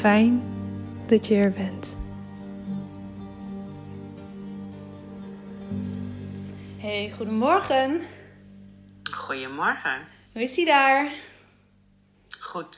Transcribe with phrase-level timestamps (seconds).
[0.00, 0.42] Fijn
[1.06, 1.96] dat je er bent.
[6.78, 8.00] Hey, goedemorgen.
[9.10, 10.06] Goedemorgen.
[10.32, 11.10] Hoe is hij daar?
[12.40, 12.76] Goed.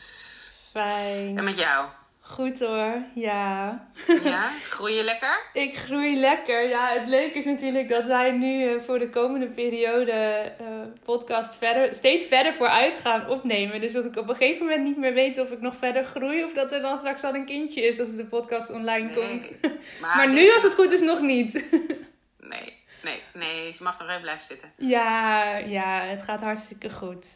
[0.71, 1.39] Fijn.
[1.39, 1.89] En met jou?
[2.21, 3.89] Goed hoor, ja.
[4.25, 4.51] Ja?
[4.69, 5.41] Groei je lekker?
[5.53, 6.69] Ik groei lekker.
[6.69, 10.67] Ja, het leuke is natuurlijk dat wij nu eh, voor de komende periode eh,
[11.05, 13.81] podcast verder, steeds verder vooruit gaan opnemen.
[13.81, 16.45] Dus dat ik op een gegeven moment niet meer weet of ik nog verder groei
[16.45, 19.15] of dat er dan straks al een kindje is als de podcast online Nee.
[19.15, 19.53] komt.
[20.01, 21.53] Maar, Maar nu, als het goed is, nog niet.
[22.39, 23.73] Nee, nee, nee.
[23.73, 24.73] Ze mag nog even blijven zitten.
[24.77, 27.27] Ja, ja, het gaat hartstikke goed.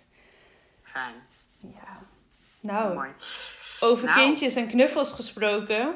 [0.82, 1.14] Fijn.
[1.60, 1.98] Ja.
[2.60, 3.08] Nou, Mooi.
[3.80, 4.18] over Nou.
[4.18, 5.94] kindjes en knuffels gesproken.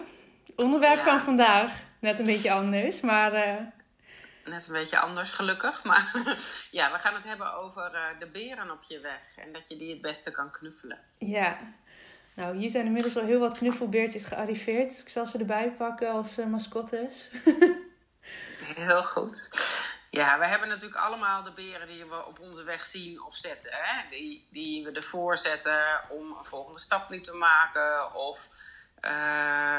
[0.57, 1.05] Onderwerp Ja.
[1.05, 1.73] van vandaag.
[1.99, 3.55] Net een beetje anders, maar eh,
[4.45, 5.85] Net een beetje anders, gelukkig.
[5.85, 6.13] Maar
[6.71, 9.37] ja, we gaan het hebben over eh, de beren op je weg.
[9.39, 10.99] En dat je die het beste kan knuffelen.
[11.19, 11.59] ja.
[12.35, 14.99] Nou, hier zijn inmiddels al heel wat knuffelbeertjes gearriveerd.
[14.99, 17.31] Ik zal ze erbij pakken als eh, mascottes.
[18.75, 19.51] Heel goed.
[20.11, 23.71] Ja, we hebben natuurlijk allemaal de beren die we op onze weg zien of zetten.
[23.73, 24.09] Hè?
[24.11, 28.15] Die, die we ervoor zetten om een volgende stap niet te maken.
[28.15, 28.49] Of
[29.01, 29.11] eh,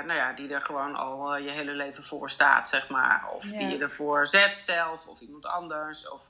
[0.05, 3.27] nou ja, die er gewoon al eh, je hele leven voor staat, zeg maar.
[3.29, 3.57] Of Ja.
[3.57, 6.09] die je ervoor zet zelf of iemand anders.
[6.09, 6.27] Of,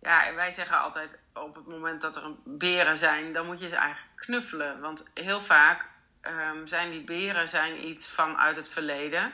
[0.00, 3.60] ja, en wij zeggen altijd op het moment dat er een beren zijn, dan moet
[3.60, 4.80] je ze eigenlijk knuffelen.
[4.80, 5.84] Want heel vaak
[6.20, 9.32] ehm, zijn die beren zijn iets vanuit het verleden.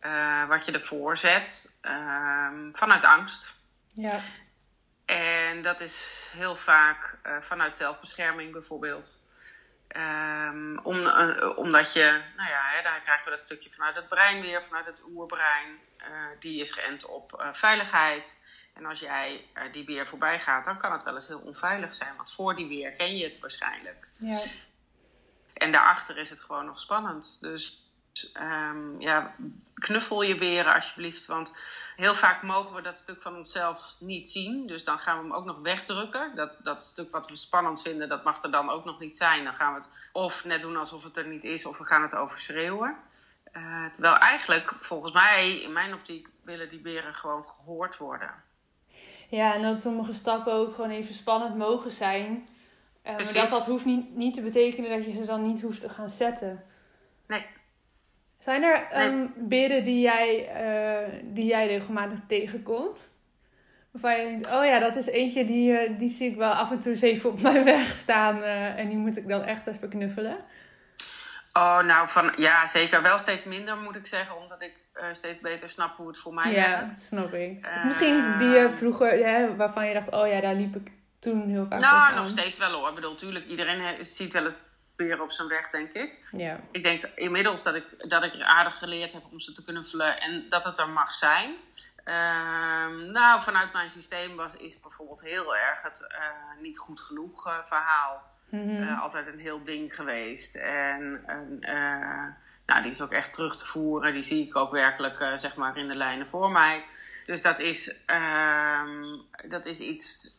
[0.00, 3.54] eh, wat je ervoor zet, ehm, vanuit angst.
[3.92, 4.20] Ja.
[5.04, 9.28] En dat is heel vaak vanuit zelfbescherming bijvoorbeeld.
[9.90, 14.08] Ehm, om, eh, omdat je, nou ja, hè, daar krijgen we dat stukje vanuit het
[14.08, 15.78] brein weer, vanuit het oerbrein.
[15.96, 18.44] Eh, die is geënt op eh, veiligheid.
[18.74, 22.16] En als jij die beer voorbij gaat, dan kan het wel eens heel onveilig zijn.
[22.16, 24.08] Want voor die beer ken je het waarschijnlijk.
[24.14, 24.40] Ja.
[25.52, 27.40] En daarachter is het gewoon nog spannend.
[27.40, 27.90] Dus
[28.32, 29.34] ehm, ja,
[29.80, 31.26] knuffel je beren alsjeblieft.
[31.26, 31.58] Want
[31.96, 34.66] heel vaak mogen we dat stuk van onszelf niet zien.
[34.66, 36.32] Dus dan gaan we hem ook nog wegdrukken.
[36.34, 39.44] Dat, dat stuk wat we spannend vinden, dat mag er dan ook nog niet zijn.
[39.44, 42.02] Dan gaan we het of net doen alsof het er niet is, of we gaan
[42.02, 42.96] het overschreeuwen.
[43.52, 48.30] Eh, terwijl eigenlijk, volgens mij, in mijn optiek, willen die beren gewoon gehoord worden.
[49.28, 52.48] Ja, en dat sommige stappen ook gewoon even spannend mogen zijn.
[53.02, 55.80] Eh, maar dat dat hoeft niet, niet te betekenen dat je ze dan niet hoeft
[55.80, 56.64] te gaan zetten.
[57.26, 57.46] Nee,
[58.40, 63.08] Zijn er um, beren die jij, uh, die jij regelmatig tegenkomt?
[63.90, 66.70] Waarvan je denkt, oh ja, dat is eentje die, uh, die zie ik wel af
[66.70, 68.38] en toe eens even op mijn weg staan.
[68.38, 70.36] Uh, en die moet ik dan echt even knuffelen.
[71.52, 73.02] Oh, nou, van, ja, zeker.
[73.02, 74.36] Wel steeds minder, moet ik zeggen.
[74.36, 74.74] Omdat ik
[75.12, 76.96] steeds beter snap hoe het voor mij ja, werkt.
[77.10, 77.68] Ja, snap ik.
[77.84, 81.66] Misschien die je vroeger, hè, waarvan je dacht, oh ja, daar liep ik toen heel
[81.68, 82.88] vaak Nou, nog steeds wel hoor.
[82.88, 84.56] Ik bedoel, natuurlijk, iedereen ziet wel het
[85.04, 86.18] weer op zijn weg, denk ik.
[86.30, 86.60] Ja.
[86.70, 90.48] Ik denk inmiddels dat ik, dat ik aardig geleerd heb om ze te knuffelen en
[90.48, 91.54] dat het er mag zijn.
[92.04, 97.46] Ehm, nou, vanuit mijn systeem was, is bijvoorbeeld heel erg het uh, niet goed genoeg
[97.46, 98.28] uh, verhaal.
[98.50, 98.82] Mhm.
[98.82, 100.54] Uh, altijd een heel ding geweest.
[100.54, 101.24] En
[102.66, 104.12] nou, die is ook echt terug te voeren.
[104.12, 106.84] Die zie ik ook werkelijk zeg maar in de lijnen voor mij.
[107.26, 109.04] Dus dat is, ehm,
[109.48, 110.38] dat is iets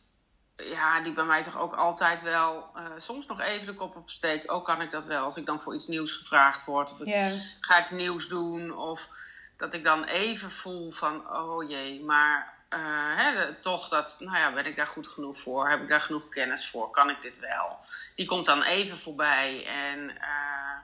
[0.56, 4.48] ja, die bij mij toch ook altijd wel uh, soms nog even de kop opsteekt.
[4.48, 6.92] Ook kan ik dat wel als ik dan voor iets nieuws gevraagd word.
[6.92, 7.32] Of ik yeah.
[7.60, 8.76] ga iets nieuws doen.
[8.76, 9.08] Of
[9.56, 12.78] dat ik dan even voel van, oh jee, maar uh,
[13.16, 15.68] hè, toch dat, nou ja, ben ik daar goed genoeg voor?
[15.68, 16.90] Heb ik daar genoeg kennis voor?
[16.90, 17.78] Kan ik dit wel?
[18.16, 19.66] Die komt dan even voorbij.
[19.66, 20.78] En, uh,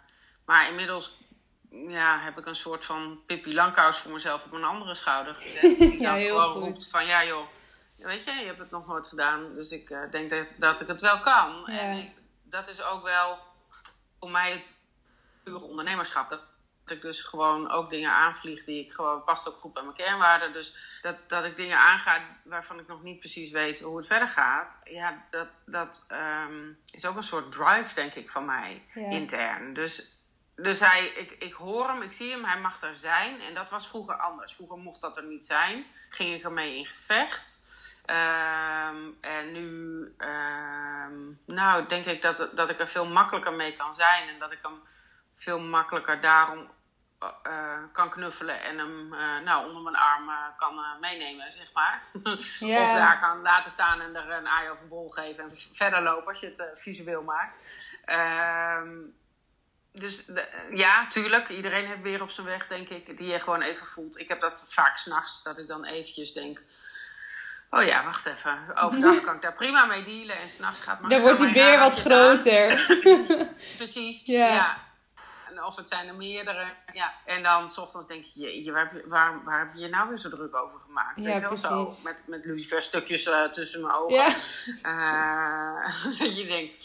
[0.45, 1.19] maar inmiddels
[1.71, 5.79] ja, heb ik een soort van Pippi Langkous voor mezelf op een andere schouder gezet.
[5.79, 6.63] Die ja, dan heel gewoon goed.
[6.63, 7.47] roept van, ja joh
[7.99, 9.55] weet je, je hebt het nog nooit gedaan.
[9.55, 11.63] Dus ik uh, denk dat, dat ik het wel kan.
[11.67, 11.79] Ja.
[11.79, 12.11] En ik,
[12.43, 13.39] dat is ook wel
[14.21, 14.63] voor mij het
[15.43, 16.31] pure ondernemerschap.
[16.31, 16.41] Dat,
[16.85, 19.95] dat ik dus gewoon ook dingen aanvlieg die ik gewoon past ook goed bij mijn
[19.95, 20.53] kernwaarden.
[20.53, 24.29] Dus dat, dat ik dingen aanga waarvan ik nog niet precies weet hoe het verder
[24.29, 24.81] gaat.
[24.85, 26.07] Ja, dat, dat
[26.49, 29.11] um, is ook een soort drive, denk ik, van mij Ja.
[29.11, 29.75] intern.
[29.75, 30.18] Dus
[30.61, 33.41] dus hij, ik, ik hoor hem, ik zie hem, hij mag er zijn.
[33.41, 34.55] En dat was vroeger anders.
[34.55, 35.87] Vroeger mocht dat er niet zijn.
[36.11, 37.67] Ging ik ermee in gevecht.
[38.07, 39.67] Um, en nu,
[40.19, 44.29] um, nou, denk ik dat, dat ik er veel makkelijker mee kan zijn.
[44.29, 44.83] En dat ik hem
[45.37, 46.71] veel makkelijker daarom
[47.47, 48.63] uh, kan knuffelen.
[48.63, 52.03] En hem uh, nou, onder mijn arm uh, kan meenemen, zeg maar.
[52.83, 55.45] Of daar kan laten staan en er een aai of een bol geven.
[55.45, 57.59] En verder lopen als je het visueel maakt.
[59.93, 61.49] Dus de, ja, tuurlijk.
[61.49, 64.19] Iedereen heeft weer op zijn weg, denk ik, die je gewoon even voelt.
[64.19, 66.61] Ik heb dat vaak s'nachts, dat ik dan eventjes denk...
[67.71, 68.77] Oh ja, wacht even.
[68.77, 70.39] Overdag kan ik daar prima mee dealen.
[70.39, 71.11] En s'nachts gaat maar...
[71.11, 72.87] Dan wordt die beer wat groter.
[73.77, 74.87] Precies, Ja.
[75.65, 76.73] of het zijn er meerdere.
[76.93, 77.13] Ja.
[77.25, 79.89] En dan s ochtends denk je, jeetje, waar, heb je- waar, waar heb je je
[79.89, 81.23] nou weer zo druk over gemaakt?
[81.23, 81.95] Ja, Weet je wel, zo.
[82.05, 84.15] Met, met lucifer stukjes eh, tussen mijn ogen.
[84.15, 84.35] Ja.
[84.83, 86.77] Eh, dat je denkt,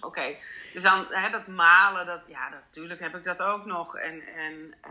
[0.00, 0.36] oké.
[0.72, 3.96] Dus dan hè, dat malen, dat, ja, natuurlijk heb ik dat ook nog.
[3.96, 4.90] En, en eh,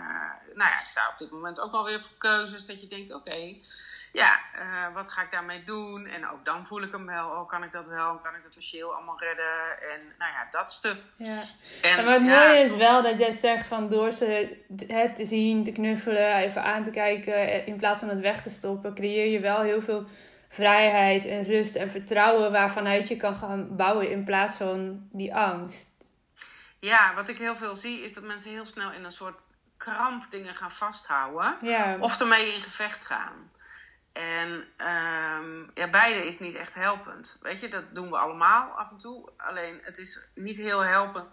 [0.54, 2.66] nou ja, ik sta op dit moment ook alweer voor keuzes.
[2.66, 3.56] Dat je denkt, oké,
[4.14, 6.06] ja, eh, wat ga ik daarmee doen?
[6.06, 7.30] En ook dan voel ik hem wel.
[7.30, 8.16] Oh, kan ik dat wel?
[8.16, 9.82] Kan ik dat financieel allemaal redden?
[9.92, 10.98] En nou ja, dat stuk.
[11.16, 11.42] Ja.
[11.82, 14.58] En, En wat ja, mooi is wel dat jij zegt van door ze
[14.88, 18.42] het te zien, te knuffelen, even aan te kijken, eh, in plaats van het weg
[18.42, 20.08] te stoppen, creëer je wel heel veel
[20.50, 25.88] vrijheid en rust en vertrouwen waarvanuit je kan gaan bouwen in plaats van die angst.
[26.80, 29.42] Ja, wat ik heel veel zie is dat mensen heel snel in een soort
[29.78, 31.58] kramp dingen gaan vasthouden.
[31.62, 33.52] Ja, Of ermee in gevecht gaan.
[34.12, 37.38] En ehm, ja, beide is niet echt helpend.
[37.42, 39.30] Weet je, dat doen we allemaal af en toe.
[39.38, 41.28] Alleen het is niet heel helpend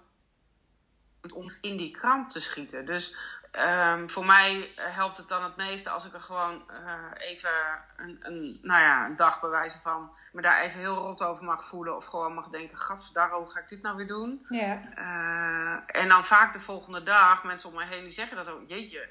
[1.34, 2.86] om in die kramp te schieten.
[2.86, 3.16] Dus
[3.56, 7.50] ehm, voor mij eh, helpt het dan het meeste als ik er gewoon eh, even
[7.96, 11.64] een, een, nou ja, een dag bewijzen van me daar even heel rot over mag
[11.64, 11.96] voelen.
[11.96, 14.46] Of gewoon mag denken, gadverdarre, hoe ga ik dit nou weer doen?
[14.48, 18.48] ja, Eh, en dan vaak de volgende dag, mensen om mij heen die zeggen dat
[18.48, 18.68] ook.
[18.68, 19.08] Jeetje,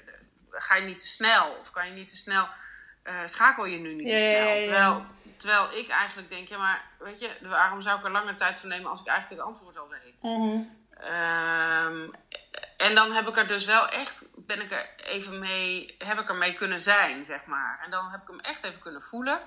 [0.50, 1.56] ga je niet te snel?
[1.60, 2.48] Of kan je niet te snel?
[3.26, 4.48] schakel je nu niet te Ja, snel?
[4.54, 4.60] ja.
[4.62, 5.04] Terwijl,
[5.36, 8.68] terwijl ik eigenlijk denk, ja maar weet je, waarom zou ik er langer tijd voor
[8.68, 10.22] nemen als ik eigenlijk het antwoord al weet?
[10.22, 10.60] Mhm.
[10.90, 12.08] Ehm,
[12.76, 16.28] en dan heb ik er dus wel echt, ben ik er even mee, heb ik
[16.28, 17.80] er mee kunnen zijn, zeg maar.
[17.84, 19.38] En dan heb ik hem echt even kunnen voelen.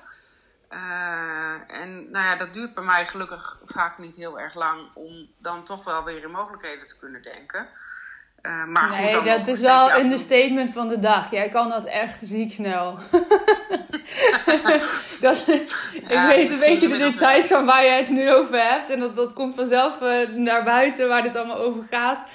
[0.70, 5.28] Eh, en nou ja, dat duurt bij mij gelukkig vaak niet heel erg lang om
[5.38, 7.68] dan toch wel weer in mogelijkheden te kunnen denken.
[8.42, 11.32] Eh, maar goed, Nee, dan dat is wel jou- een understatement van de dag.
[11.32, 12.92] Jij kan dat echt ziek snel.
[15.22, 18.90] dat, ik weet een beetje de details van waar jij het nu over hebt.
[18.90, 22.28] En dat, dat komt vanzelf eh, naar buiten waar dit allemaal over gaat.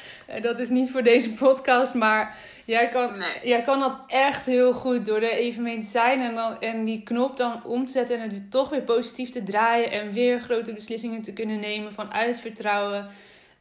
[0.42, 3.28] Dat is niet voor deze podcast, maar jij kan, Nee.
[3.42, 6.21] jij kan dat echt heel goed door er even mee te zijn.
[6.21, 9.42] En, dan, en die knop dan om te zetten en het toch weer positief te
[9.42, 9.90] draaien.
[9.90, 13.06] En weer grote beslissingen te kunnen nemen vanuit vertrouwen.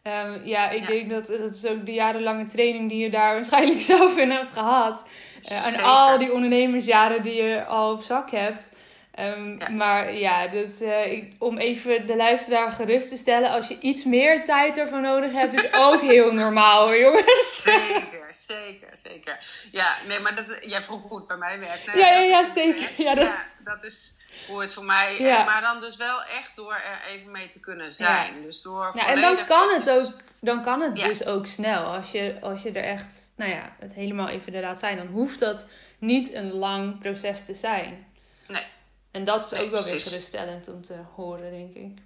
[0.03, 0.87] Ehm, ja, ik Ja.
[0.87, 4.51] denk dat dat is ook de jarenlange training die je daar waarschijnlijk zelf in hebt
[4.51, 5.05] gehad.
[5.43, 8.69] Eh, en al die ondernemersjaren die je al op zak hebt.
[9.15, 9.69] Ehm, Ja.
[9.69, 13.49] Maar ja, dus, eh, ik- om even de luisteraar gerust te stellen.
[13.49, 17.61] Als je iets meer tijd ervoor nodig hebt, is ook heel normaal hoor, jongens.
[17.63, 19.37] Zeker, zeker, zeker.
[19.71, 21.83] Ja, nee, maar dat, jij vroeg goed bij mij werkt.
[21.83, 22.89] ja, ja, ja, zeker.
[22.97, 23.25] Ja, dat...
[23.25, 25.19] ja, dat is hoe het voor mij...
[25.19, 25.43] Ja.
[25.43, 28.41] Maar dan dus wel echt door er even mee te kunnen zijn.
[28.41, 30.11] Dus door ja, en dan kan het ook,
[30.41, 31.83] dan kan het dus ook snel.
[31.83, 34.97] Als je, als je er echt, nou ja, het helemaal even er laat zijn.
[34.97, 38.07] Dan hoeft dat niet een lang proces te zijn.
[38.47, 38.65] Nee.
[39.11, 41.97] En dat is ook wel weer geruststellend om te horen, denk ik.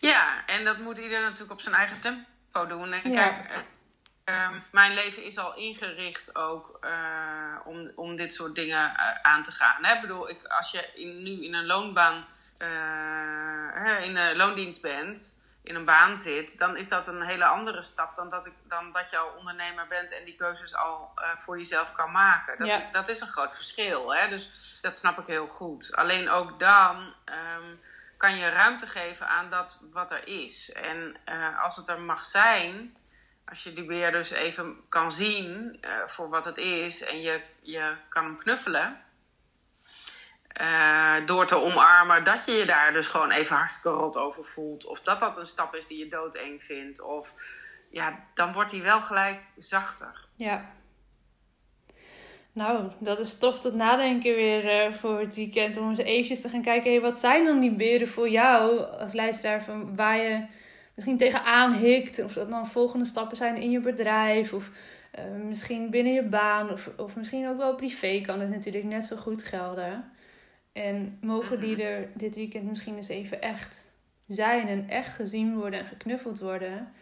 [0.00, 2.92] Ja, en dat moet ieder natuurlijk op zijn eigen tempo doen.
[2.92, 3.36] En kijk,
[4.28, 9.42] uh, mijn leven is al ingericht ook uh, om, om dit soort dingen uh, aan
[9.42, 9.84] te gaan.
[9.84, 12.26] Ik bedoel, ik, als je in, nu in een loonbaan,
[14.02, 18.16] in een loondienst bent, in een baan zit, dan is dat een hele andere stap
[18.16, 21.92] dan dat, ik, dan dat je al ondernemer bent en die keuzes al voor jezelf
[21.92, 22.58] kan maken.
[22.58, 22.88] Dat, ja.
[22.92, 24.14] dat is een groot verschil.
[24.14, 24.28] Hè?
[24.28, 25.94] Dus dat snap ik heel goed.
[25.94, 27.14] Alleen ook dan.
[27.56, 27.80] Um,
[28.16, 30.72] kan je ruimte geven aan dat wat er is.
[30.72, 31.16] En
[31.58, 32.96] als het er mag zijn,
[33.48, 37.40] als je die weer dus even kan zien uh, voor wat het is en je,
[37.60, 39.00] je kan hem knuffelen.
[40.60, 44.86] Uh, door te omarmen dat je je daar dus gewoon even hartstikke rot over voelt.
[44.86, 47.00] Of dat dat een stap is die je doodeng vindt.
[47.00, 47.34] Of
[47.90, 50.26] ja, dan wordt hij wel gelijk zachter.
[50.34, 50.76] Ja.
[52.52, 55.76] Nou, dat is toch tot nadenken weer uh, voor het weekend.
[55.76, 59.62] Om eens eventjes te gaan kijken, wat zijn dan die beren voor jou als luisteraar
[59.62, 60.46] van waar je
[60.98, 62.22] misschien tegenaan hikt.
[62.22, 64.52] Of dat dan volgende stappen zijn in je bedrijf.
[64.52, 64.70] Of
[65.18, 66.70] uh, misschien binnen je baan.
[66.70, 70.12] Of, of misschien ook wel privé kan het natuurlijk net zo goed gelden.
[70.72, 73.92] En mogen die er dit weekend misschien eens even echt
[74.28, 74.68] zijn.
[74.68, 76.92] En echt gezien worden en geknuffeld worden.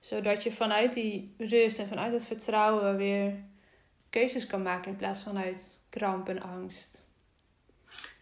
[0.00, 3.34] Zodat je vanuit die rust en vanuit het vertrouwen weer
[4.10, 7.04] keuzes kan maken in plaats van uit kramp en angst.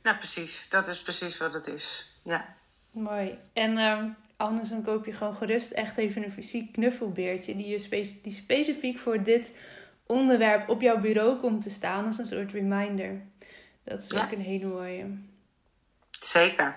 [0.02, 0.68] Nou, precies.
[0.68, 2.10] Dat is precies wat het is.
[2.22, 2.54] Ja.
[2.90, 3.38] Mooi.
[3.52, 7.78] En um, anders dan koop je gewoon gerust echt even een fysiek knuffelbeertje die, je
[7.78, 9.56] spe die specifiek voor dit
[10.06, 13.20] onderwerp op jouw bureau komt te staan als een soort reminder.
[13.84, 15.04] Dat is ook een hele mooie.
[16.10, 16.76] Zeker.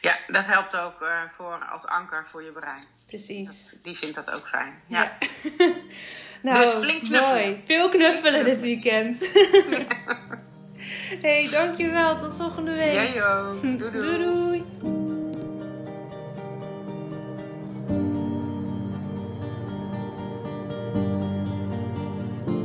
[0.00, 2.82] Ja, dat helpt ook uh, voor als anker voor je brein.
[3.06, 3.76] Precies.
[3.82, 4.74] die vindt dat ook fijn.
[4.86, 5.18] Ja.
[6.42, 7.50] nou, dus flink knuffelen.
[7.50, 7.62] Mooi.
[7.64, 9.18] Veel knuffelen dit weekend.
[11.26, 12.18] hey, dankjewel.
[12.18, 12.92] Tot volgende week.
[12.92, 13.90] Jij ja, Doei doei.
[13.90, 14.91] doei, doei.